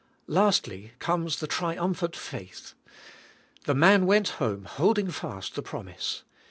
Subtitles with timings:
[0.27, 2.73] Lastl}^ comes the triumphant faith.
[3.65, 6.23] The man went home holding fast the promise.